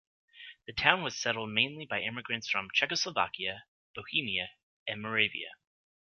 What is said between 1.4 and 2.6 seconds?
mainly by immigrants